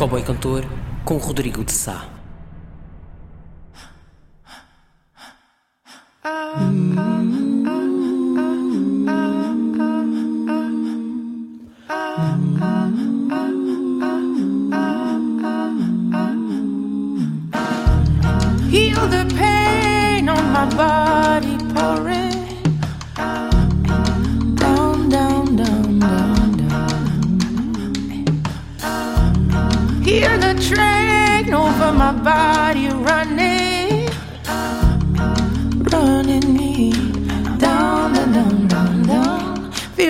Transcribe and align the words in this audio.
Cowboy 0.00 0.22
Cantor 0.22 0.64
com 1.04 1.18
Rodrigo 1.18 1.62
de 1.62 1.72
Sá. 1.72 2.08
Heal 6.24 6.89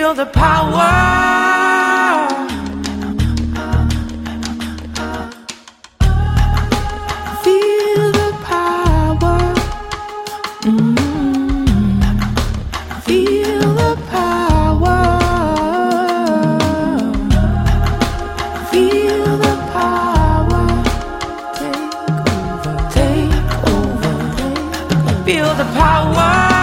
Feel 0.01 0.15
the 0.15 0.25
power. 0.25 0.91
Feel 7.43 8.11
the 8.19 8.29
power. 8.43 9.37
Mm. 10.63 10.97
Feel 13.03 13.75
the 13.81 13.95
power. 14.09 14.99
Feel 18.71 19.37
the 19.45 19.55
power. 19.75 20.65
Take 21.59 22.07
over. 22.07 22.95
Take 22.97 23.51
over. 23.69 24.13
Feel 25.25 25.53
the 25.53 25.65
power 25.75 26.60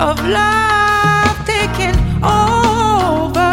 of 0.00 0.18
love 0.26 1.36
taking 1.44 1.94
over. 2.24 3.52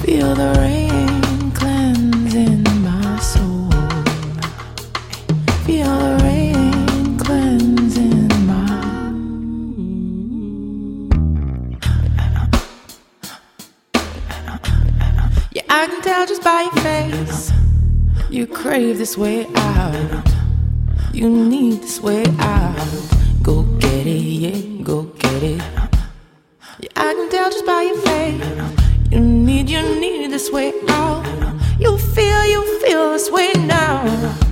Feel 0.00 0.34
the 0.34 0.54
rain 0.58 1.50
cleansing 1.52 2.64
my 2.82 3.18
soul. 3.18 3.70
Feel 5.66 5.94
the 5.98 6.18
rain 6.24 7.18
cleansing 7.18 8.28
my. 8.46 8.64
Yeah, 15.52 15.64
I 15.68 15.86
can 15.86 16.00
tell 16.00 16.26
just 16.26 16.42
by 16.42 16.62
your 16.62 16.82
face. 16.82 17.52
You 18.30 18.46
crave 18.46 18.96
this 18.96 19.18
way 19.18 19.46
out. 19.54 20.35
You 21.16 21.30
need 21.30 21.80
this 21.80 21.98
way 21.98 22.24
out. 22.38 22.76
Go 23.42 23.62
get 23.80 24.06
it, 24.06 24.20
yeah, 24.20 24.82
go 24.84 25.04
get 25.04 25.42
it. 25.42 25.62
Yeah, 26.78 26.90
I 26.94 27.14
can 27.14 27.30
tell 27.30 27.50
just 27.50 27.64
by 27.64 27.80
your 27.84 27.96
face. 27.96 29.10
You 29.10 29.20
need, 29.20 29.70
you 29.70 29.80
need 29.98 30.30
this 30.30 30.52
way 30.52 30.74
out. 30.90 31.24
You 31.80 31.96
feel, 31.96 32.44
you 32.44 32.80
feel 32.80 33.12
this 33.12 33.30
way 33.30 33.50
now. 33.54 34.45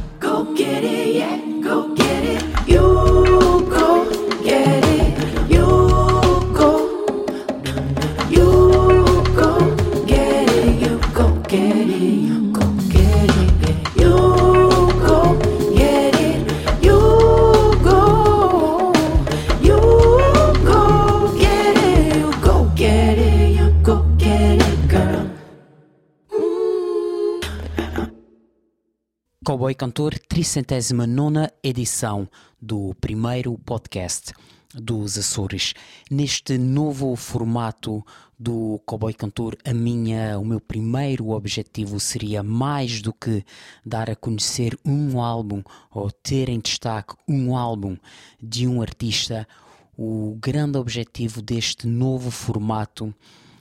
Cowboy 29.45 29.75
Cantor, 29.75 30.19
309 30.19 31.51
edição 31.63 32.27
do 32.59 32.95
primeiro 32.99 33.59
podcast 33.59 34.33
dos 34.75 35.19
Açores. 35.19 35.75
Neste 36.11 36.57
novo 36.57 37.15
formato 37.15 38.03
do 38.39 38.81
Cowboy 38.87 39.13
Cantor, 39.13 39.55
a 39.63 39.75
minha, 39.75 40.39
o 40.39 40.47
meu 40.47 40.63
primeiro 40.63 41.29
objetivo 41.29 42.01
seria 42.01 42.43
mais 42.43 43.03
do 43.03 43.13
que 43.13 43.45
dar 43.85 44.09
a 44.09 44.17
conhecer 44.17 44.79
um 44.83 45.21
álbum 45.21 45.63
ou 45.93 46.11
ter 46.11 46.49
em 46.49 46.59
destaque 46.59 47.15
um 47.29 47.55
álbum 47.55 47.99
de 48.43 48.67
um 48.67 48.81
artista. 48.81 49.47
O 49.95 50.39
grande 50.41 50.79
objetivo 50.79 51.43
deste 51.43 51.87
novo 51.87 52.31
formato 52.31 53.15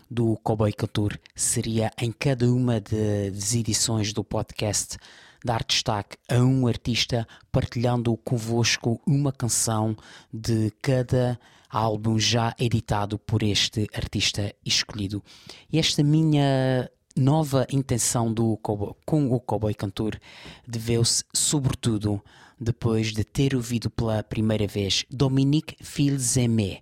do 0.09 0.37
Cowboy 0.43 0.71
Cantor 0.71 1.19
seria 1.35 1.91
em 1.99 2.09
cada 2.09 2.49
uma 2.49 2.79
das 2.79 3.53
edições 3.53 4.13
do 4.13 4.23
podcast 4.23 4.97
dar 5.43 5.63
destaque 5.63 6.17
a 6.29 6.35
um 6.39 6.67
artista 6.67 7.27
partilhando 7.51 8.15
convosco 8.17 9.01
uma 9.05 9.31
canção 9.31 9.95
de 10.31 10.71
cada 10.81 11.39
álbum 11.69 12.19
já 12.19 12.53
editado 12.59 13.17
por 13.17 13.43
este 13.43 13.87
artista 13.93 14.53
escolhido. 14.65 15.23
E 15.71 15.79
esta 15.79 16.03
minha 16.03 16.89
nova 17.15 17.65
intenção 17.71 18.31
do 18.31 18.57
Cowboy- 18.57 18.93
com 19.05 19.31
o 19.31 19.39
Cowboy 19.39 19.73
Cantor 19.73 20.19
deveu-se 20.67 21.23
sobretudo 21.33 22.23
depois 22.59 23.11
de 23.11 23.23
ter 23.23 23.55
ouvido 23.55 23.89
pela 23.89 24.23
primeira 24.23 24.67
vez 24.67 25.03
Dominique 25.09 25.75
Fils-Aimé, 25.83 26.81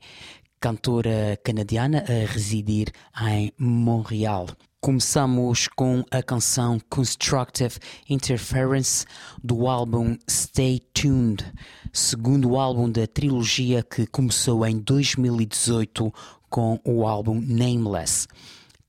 cantora 0.60 1.40
canadiana 1.44 2.04
a 2.08 2.32
residir 2.32 2.92
em 3.22 3.52
Montreal. 3.58 4.48
Começamos 4.84 5.68
com 5.68 6.04
a 6.10 6.24
canção 6.24 6.80
Constructive 6.90 7.76
Interference 8.10 9.06
do 9.44 9.68
álbum 9.68 10.18
Stay 10.28 10.80
Tuned, 10.92 11.46
segundo 11.94 12.58
álbum 12.58 12.90
da 12.90 13.06
trilogia 13.06 13.84
que 13.84 14.08
começou 14.08 14.66
em 14.66 14.80
2018 14.80 16.12
com 16.50 16.80
o 16.84 17.06
álbum 17.06 17.40
Nameless. 17.40 18.28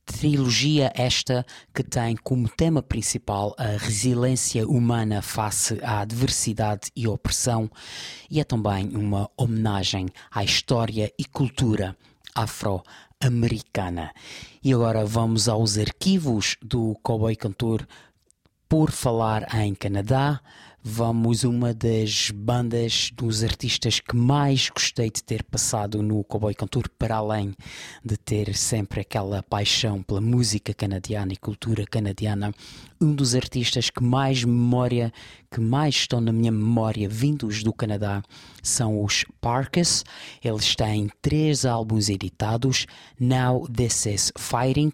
Trilogia 0.07 0.91
esta 0.95 1.45
que 1.75 1.83
tem 1.83 2.17
como 2.17 2.49
tema 2.49 2.83
principal 2.83 3.55
a 3.59 3.77
resiliência 3.77 4.67
humana 4.67 5.21
face 5.21 5.79
à 5.83 6.01
adversidade 6.01 6.91
e 6.97 7.07
opressão, 7.07 7.71
e 8.31 8.41
é 8.41 8.45
também 8.45 8.97
uma 8.97 9.31
homenagem 9.37 10.09
à 10.31 10.43
história 10.43 11.13
e 11.19 11.25
cultura 11.27 11.95
afro-americana. 12.35 13.12
E 14.63 14.73
agora 14.73 15.05
vamos 15.05 15.49
aos 15.49 15.79
arquivos 15.79 16.57
do 16.63 16.97
Cowboy 17.03 17.37
Cantor 17.37 17.87
por 18.69 18.91
falar 18.91 19.55
em 19.55 19.75
Canadá, 19.75 20.41
vamos 20.85 21.45
uma 21.45 21.73
das 21.73 22.31
bandas 22.35 23.11
dos 23.15 23.45
artistas 23.45 24.01
que 24.01 24.17
mais 24.17 24.69
gostei 24.69 25.11
de 25.11 25.23
ter 25.23 25.45
passado 25.45 26.03
no 26.03 26.25
Cowboy 26.25 26.55
Cantor, 26.55 26.89
para 26.99 27.17
além 27.17 27.55
de 28.05 28.17
ter 28.17 28.55
sempre 28.57 29.01
aquela 29.01 29.43
paixão 29.43 30.03
pela 30.03 30.21
música 30.21 30.75
canadiana 30.75 31.33
e 31.33 31.37
cultura 31.37 31.85
canadiana. 31.87 32.53
Um 33.01 33.15
dos 33.15 33.35
artistas 33.35 33.91
que 33.91 34.03
mais 34.03 34.43
memória, 34.43 35.13
que 35.51 35.61
mais 35.61 35.95
estão 35.95 36.21
na 36.21 36.33
minha 36.33 36.53
memória 36.53 37.09
vindos 37.09 37.63
do 37.63 37.73
Canadá 37.73 38.23
são 38.63 39.03
os 39.05 39.25
Parkas. 39.41 40.05
Eles 40.43 40.75
têm 40.75 41.09
três 41.21 41.65
álbuns 41.65 42.09
editados: 42.09 42.87
Now 43.19 43.69
This 43.69 44.07
Is 44.07 44.33
Fighting. 44.37 44.93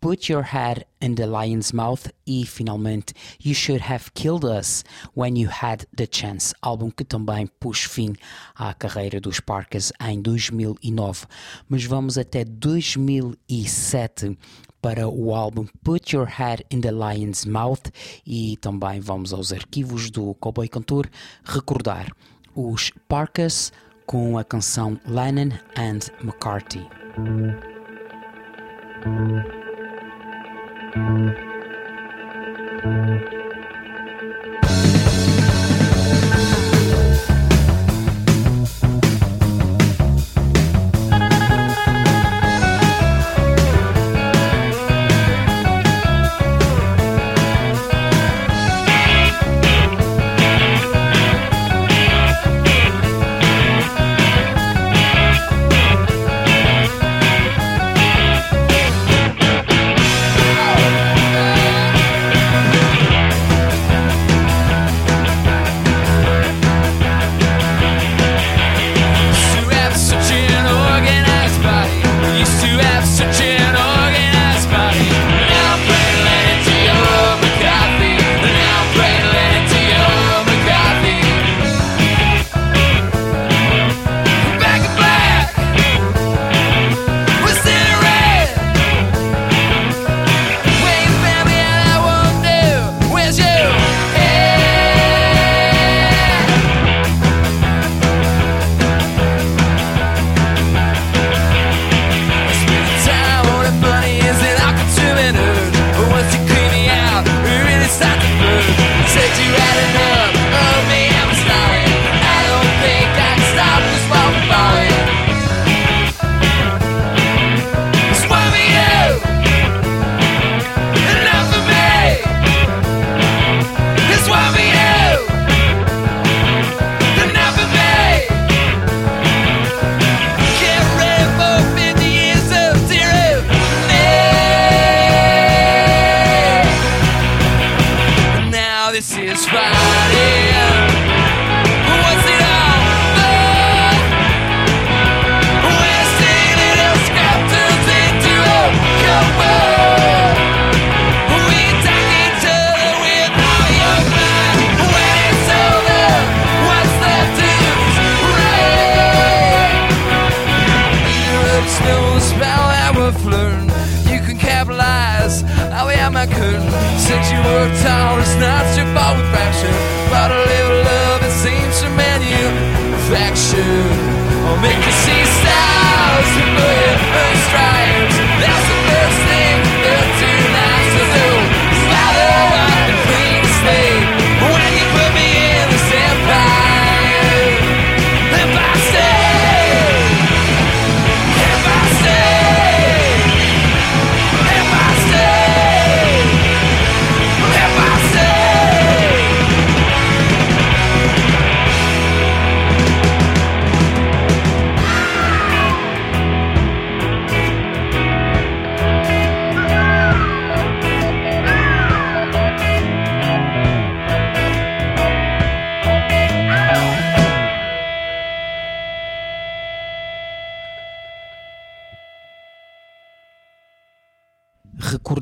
Put 0.00 0.32
Your 0.32 0.42
Head 0.42 0.86
in 1.00 1.14
the 1.14 1.26
Lion's 1.26 1.72
Mouth 1.72 2.08
e 2.26 2.44
finalmente 2.46 3.14
You 3.44 3.54
Should 3.54 3.82
Have 3.90 4.12
Killed 4.14 4.44
Us 4.44 4.84
When 5.16 5.36
You 5.36 5.50
Had 5.50 5.86
the 5.96 6.06
Chance, 6.10 6.54
álbum 6.62 6.90
que 6.90 7.04
também 7.04 7.46
pôs 7.60 7.84
fim 7.84 8.14
à 8.54 8.74
carreira 8.74 9.20
dos 9.20 9.40
Parkas 9.40 9.92
em 10.00 10.20
2009. 10.20 11.26
Mas 11.68 11.84
vamos 11.84 12.18
até 12.18 12.44
2007 12.44 14.38
para 14.80 15.08
o 15.08 15.34
álbum 15.34 15.66
Put 15.82 16.14
Your 16.14 16.26
Head 16.26 16.64
in 16.70 16.80
the 16.80 16.92
Lion's 16.92 17.44
Mouth 17.44 17.90
e 18.26 18.56
também 18.58 19.00
vamos 19.00 19.32
aos 19.32 19.52
arquivos 19.52 20.10
do 20.10 20.34
Cowboy 20.34 20.68
Cantor 20.68 21.08
recordar 21.44 22.06
os 22.54 22.90
Parkas 23.08 23.72
com 24.06 24.38
a 24.38 24.44
canção 24.44 25.00
Lennon 25.06 25.50
and 25.76 25.98
McCarthy. 26.22 26.86
Thank 30.96 31.36
you. 33.32 33.45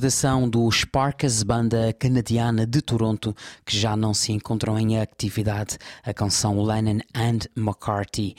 Recordação 0.04 0.46
do 0.46 0.70
Sparkus, 0.70 1.42
banda 1.42 1.90
canadiana 1.94 2.66
de 2.66 2.82
Toronto, 2.82 3.34
que 3.64 3.74
já 3.74 3.96
não 3.96 4.12
se 4.12 4.32
encontram 4.32 4.78
em 4.78 5.00
atividade, 5.00 5.78
a 6.02 6.12
canção 6.12 6.62
Lennon 6.62 7.00
and 7.14 7.38
McCarthy 7.56 8.36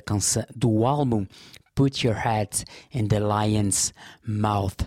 canção, 0.00 0.46
do 0.54 0.86
álbum 0.86 1.26
Put 1.74 2.06
Your 2.06 2.16
Head 2.16 2.64
in 2.94 3.08
the 3.08 3.18
Lion's 3.18 3.92
Mouth. 4.24 4.86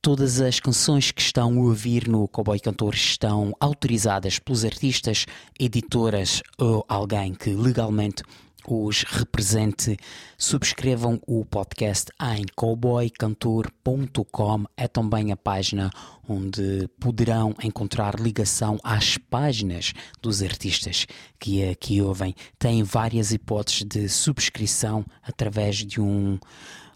Todas 0.00 0.40
as 0.40 0.60
canções 0.60 1.10
que 1.10 1.22
estão 1.22 1.58
a 1.58 1.62
ouvir 1.62 2.06
no 2.06 2.28
Cowboy 2.28 2.60
Cantor 2.60 2.94
estão 2.94 3.52
autorizadas 3.58 4.38
pelos 4.38 4.64
artistas, 4.64 5.26
editoras 5.58 6.40
ou 6.56 6.84
alguém 6.88 7.34
que 7.34 7.50
legalmente 7.50 8.22
os 8.70 9.02
represente. 9.02 9.96
Subscrevam 10.36 11.20
o 11.26 11.42
podcast 11.44 12.12
em 12.20 12.44
cowboycantor.com. 12.54 14.64
É 14.76 14.86
também 14.88 15.32
a 15.32 15.36
página 15.36 15.90
onde 16.28 16.88
poderão 17.00 17.54
encontrar 17.62 18.20
ligação 18.20 18.78
às 18.82 19.16
páginas 19.16 19.94
dos 20.20 20.42
artistas 20.42 21.06
que 21.38 21.66
aqui 21.68 22.02
ouvem. 22.02 22.34
Tem 22.58 22.82
várias 22.82 23.30
hipóteses 23.32 23.84
de 23.84 24.08
subscrição 24.08 25.06
através 25.22 25.76
de 25.76 26.00
um 26.00 26.36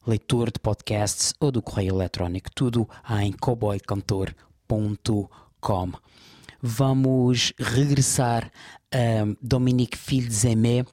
leitor 0.06 0.50
de 0.50 0.58
podcasts 0.58 1.32
ou 1.40 1.50
do 1.50 1.62
correio 1.62 1.94
eletrónico, 1.94 2.50
tudo 2.54 2.86
em 3.20 3.32
cowboycantor.com. 3.32 5.92
Vamos 6.60 7.54
regressar 7.58 8.52
a 8.92 9.24
Dominique 9.40 9.96
Filzemé, 9.98 10.84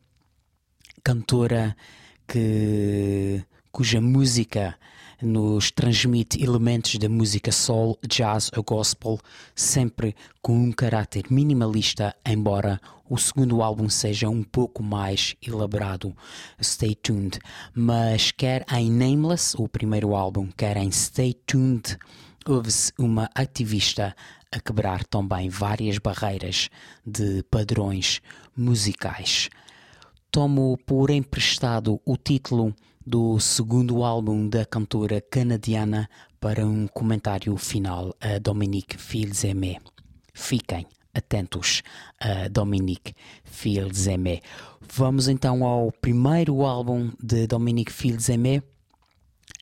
cantora 1.03 1.75
que, 2.27 3.44
cuja 3.72 4.00
música 4.00 4.77
nos 5.22 5.70
transmite 5.72 6.41
elementos 6.41 6.96
da 6.96 7.10
música 7.10 7.51
soul, 7.51 7.98
jazz 8.08 8.50
ou 8.56 8.63
gospel, 8.63 9.20
sempre 9.53 10.15
com 10.41 10.53
um 10.56 10.72
caráter 10.72 11.25
minimalista, 11.29 12.15
embora 12.25 12.79
o 13.10 13.18
segundo 13.18 13.62
álbum 13.62 13.89
seja 13.89 14.29
um 14.29 14.44
pouco 14.44 14.82
mais 14.82 15.36
elaborado. 15.46 16.15
Stay 16.62 16.96
tuned. 16.96 17.39
Mas 17.74 18.32
quer 18.32 18.65
em 18.72 18.89
Nameless, 18.89 19.56
o 19.58 19.68
primeiro 19.68 20.15
álbum, 20.15 20.48
quer 20.56 20.77
em 20.77 20.91
Stay 20.91 21.34
Tuned, 21.34 21.98
houve-se 22.46 22.94
uma 22.98 23.29
ativista 23.36 24.15
a 24.51 24.60
quebrar 24.60 25.03
também 25.03 25.50
várias 25.50 25.98
barreiras 25.98 26.70
de 27.06 27.44
padrões 27.44 28.22
musicais. 28.56 29.50
Tomo 30.31 30.77
por 30.86 31.09
emprestado 31.09 32.00
o 32.05 32.15
título 32.15 32.75
do 33.03 33.39
segundo 33.39 34.03
álbum 34.03 34.48
da 34.48 34.63
cantora 34.63 35.19
canadiana 35.19 36.07
para 36.39 36.63
um 36.67 36.88
comentário 36.88 37.57
final 37.57 38.15
a 38.21 38.38
Dominique 38.38 38.95
Fils-Aimé. 38.95 39.77
Fiquem 40.31 40.86
atentos 41.15 41.81
a 42.19 42.48
Dominique 42.48 43.15
Fils-Aimé. 43.43 44.41
Vamos 44.93 45.27
então 45.27 45.65
ao 45.65 45.91
primeiro 45.91 46.63
álbum 46.63 47.12
de 47.19 47.48
Dominique 47.48 47.91
Fils-Aimé. 47.91 48.62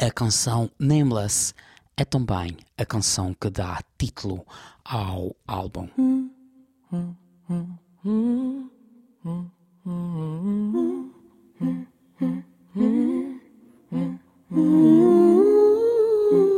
A 0.01 0.11
canção 0.11 0.69
Nameless 0.77 1.53
é 1.95 2.03
também 2.03 2.57
a 2.77 2.85
canção 2.85 3.33
que 3.33 3.49
dá 3.49 3.79
título 3.97 4.45
ao 4.83 5.33
álbum. 5.47 5.87
Mm-hmm. 9.87 11.07
mm-hmm. 11.63 11.83
mm-hmm. 12.19 13.39
mm-hmm. 14.51 16.56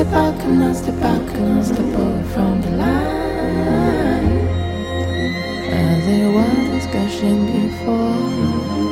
the 0.00 0.10
balcony, 0.10 0.72
the 0.86 0.92
balcony, 0.92 1.60
the 1.76 1.82
boy 1.94 2.22
from 2.32 2.62
the 2.62 2.70
line. 2.70 4.48
And 5.78 5.98
there 6.08 6.30
was 6.32 6.86
gushing 6.86 7.44
before. 7.52 8.16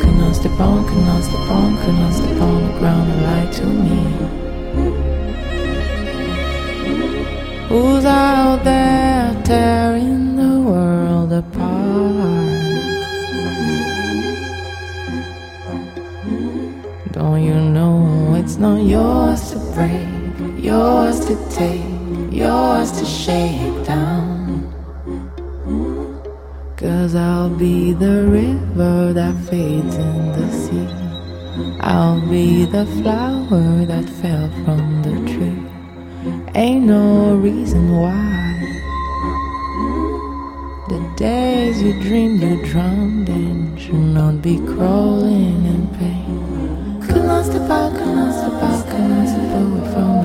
Canals 0.02 0.38
the 0.42 0.50
bone, 0.50 0.86
canals 0.86 1.28
the 1.30 1.38
bone, 1.48 1.76
canals 1.78 2.20
the 2.20 2.34
bone, 2.38 2.62
the 2.66 2.78
ground 2.78 3.10
light 3.22 3.50
to 3.54 3.66
me. 3.86 4.00
Who's 7.70 8.04
out 8.04 8.62
there 8.64 9.34
tearing 9.44 10.36
the 10.36 10.60
world 10.60 11.32
apart? 11.32 11.78
Don't 17.12 17.42
you 17.42 17.54
know 17.54 18.34
it's 18.34 18.56
not 18.58 18.82
yours 18.82 19.52
to 19.52 19.58
break? 19.74 20.17
Yours 20.68 21.20
to 21.24 21.34
take, 21.48 21.80
yours 22.30 22.92
to 22.92 23.04
shake 23.06 23.78
down? 23.86 24.36
Cause 26.76 27.14
I'll 27.14 27.48
be 27.48 27.94
the 27.94 28.16
river 28.40 29.14
that 29.14 29.34
fades 29.48 29.96
in 29.96 30.22
the 30.36 30.48
sea. 30.62 30.88
I'll 31.80 32.20
be 32.28 32.66
the 32.66 32.84
flower 32.98 33.86
that 33.92 34.06
fell 34.20 34.48
from 34.62 34.82
the 35.06 35.16
tree. 35.30 35.62
Ain't 36.54 36.84
no 36.84 37.34
reason 37.36 37.84
why. 38.02 38.36
The 40.92 41.00
days 41.16 41.82
you 41.82 41.94
dreamed 42.02 42.42
you 42.42 42.56
drowned 42.66 43.28
in 43.30 43.74
should 43.78 44.08
not 44.18 44.42
be 44.42 44.58
crawling 44.72 45.64
in 45.72 45.82
pain. 45.98 47.00
Could 47.06 47.24
not 47.24 47.46
step 47.46 47.70
out, 47.70 47.92
could 47.96 48.14
not 48.18 48.32
step 48.38 48.62
out, 48.68 48.86
could 48.90 49.08
not 49.12 49.28
step 49.28 49.94
from 49.94 50.17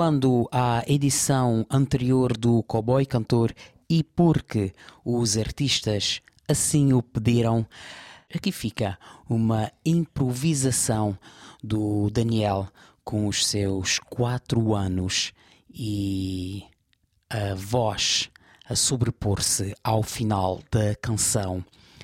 Recuando 0.00 0.48
à 0.50 0.82
edição 0.86 1.66
anterior 1.70 2.34
do 2.34 2.62
Cowboy 2.62 3.04
Cantor 3.04 3.52
e 3.86 4.02
porque 4.02 4.72
os 5.04 5.36
artistas 5.36 6.22
assim 6.48 6.94
o 6.94 7.02
pediram, 7.02 7.66
aqui 8.34 8.50
fica 8.50 8.98
uma 9.28 9.70
improvisação 9.84 11.18
do 11.62 12.08
Daniel 12.08 12.66
com 13.04 13.26
os 13.26 13.44
seus 13.46 13.98
quatro 13.98 14.74
anos 14.74 15.34
e 15.68 16.64
a 17.28 17.54
voz 17.54 18.30
a 18.66 18.74
sobrepor-se 18.74 19.74
ao 19.84 20.02
final 20.02 20.62
da 20.70 20.94
canção. 20.94 21.62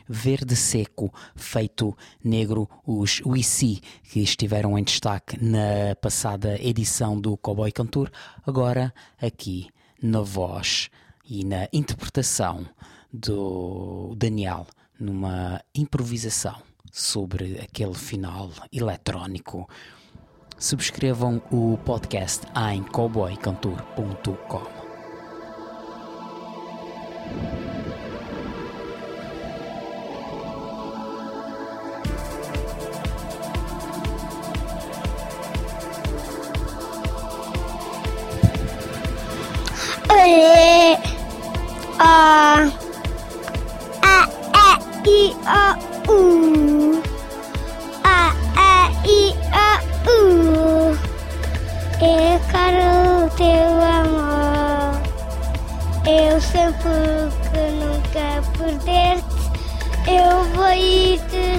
Verde 0.09 0.57
Seco, 0.57 1.13
feito 1.35 1.97
negro, 2.23 2.69
os 2.87 3.21
Wissi, 3.25 3.81
que 4.05 4.21
estiveram 4.21 4.79
em 4.79 4.85
destaque 4.85 5.43
na 5.43 5.97
passada 6.01 6.61
edição 6.61 7.21
do 7.21 7.37
Cowboy 7.37 7.73
Cantor, 7.73 8.11
agora 8.47 8.93
aqui 9.21 9.69
na 10.03 10.21
voz 10.21 10.91
e 11.29 11.45
na 11.45 11.69
interpretação 11.73 12.67
do 13.13 14.15
Daniel, 14.17 14.67
numa 14.99 15.61
improvisação 15.75 16.57
sobre 16.93 17.61
aquele 17.61 17.95
final 17.95 18.51
eletrónico. 18.73 19.69
Subscrevam 20.59 21.43
o 21.51 21.79
podcast 21.85 22.47
em 22.73 22.83
cowboycantor.com. 22.83 24.86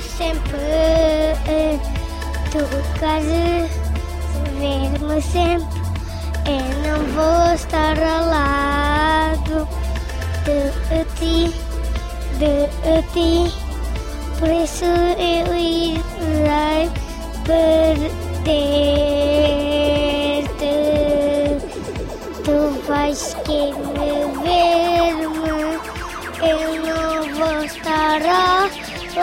sempre. 0.02 1.38
Tu 2.52 2.60
queres 3.00 3.70
ver-me 4.60 5.22
sempre. 5.22 5.82
Eu 6.46 6.68
não 6.84 7.00
vou 7.14 7.54
estar 7.54 7.98
ao 8.00 8.26
lado 8.26 9.68
de 10.46 10.60
ti, 11.16 11.38
de 12.40 12.54
ti. 13.14 13.34
Por 14.40 14.50
isso 14.50 14.86
eu 14.86 15.54
irei 15.56 16.90
perder-te. 17.44 18.28
Tu 22.44 22.58
vais 22.88 23.22
querer 23.46 24.28
ver-me. 24.44 25.58
Eu 26.40 26.62
não 26.86 27.10
vou 27.36 27.58
estar 27.66 27.87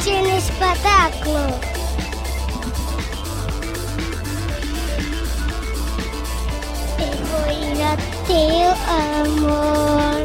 vai 0.00 0.22
no 0.22 0.38
espetáculo. 0.38 1.60
Eu 6.98 7.16
vou 7.26 7.46
ir 7.52 7.82
ao 7.82 7.96
teu 8.26 8.70
amor, 8.96 10.22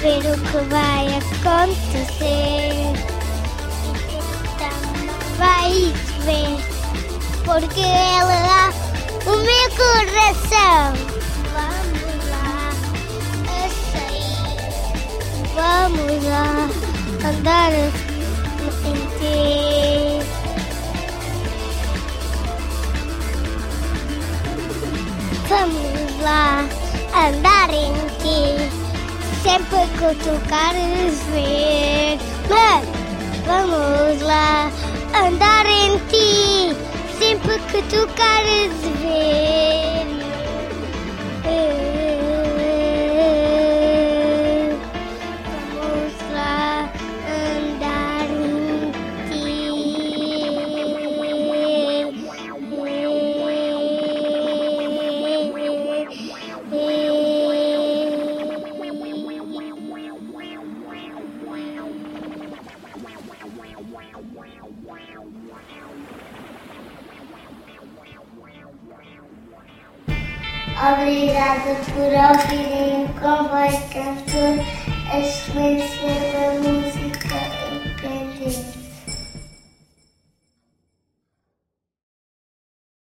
ver 0.00 0.24
o 0.30 0.36
que 0.40 0.60
vai 0.70 1.04
acontecer. 1.18 2.86
Vais 5.36 5.98
ver, 6.24 6.56
porque 7.44 7.80
ela 7.80 8.34
é 8.34 8.72
o 9.28 9.36
meu 9.36 9.66
coração. 9.76 10.80
Vamos 11.52 12.20
lá 12.30 12.72
a 13.48 13.68
sair, 13.92 14.40
vamos 15.54 16.24
lá 16.24 16.48
andar 17.28 17.72
em 17.72 18.05
ti. 19.18 20.20
Vamos 25.48 26.20
lá 26.22 26.64
andar 27.14 27.70
em 27.70 27.92
ti, 28.20 28.40
sempre 29.42 29.86
que 29.98 30.14
tu 30.22 30.34
queres 30.48 31.14
ver. 31.32 32.18
Vamos 33.46 34.20
lá 34.22 34.70
andar 35.14 35.66
em 35.66 35.98
ti, 36.08 36.74
sempre 37.18 37.58
que 37.70 37.82
tu 37.82 38.06
queres 38.14 38.72
Obrigada 71.56 71.80
por 71.94 72.12
ouvirem 72.52 73.04
o 73.04 73.08
Comboio 73.14 73.80
Cantor, 73.90 74.56
a 75.10 75.18
excelência 75.20 76.08
da 76.32 76.68
música 76.68 76.95